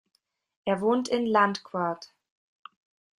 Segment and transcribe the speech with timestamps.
[0.65, 2.11] Er wohnt in Landquart.